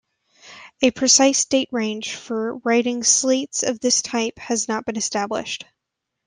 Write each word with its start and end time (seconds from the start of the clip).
A 0.81 0.89
precise 0.89 1.45
date 1.45 1.67
range 1.71 2.15
for 2.15 2.57
writing 2.63 3.03
slates 3.03 3.61
of 3.61 3.79
this 3.79 4.01
type 4.01 4.39
has 4.39 4.67
not 4.67 4.83
been 4.83 4.97
established. 4.97 5.63